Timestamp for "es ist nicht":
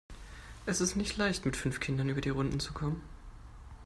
0.65-1.15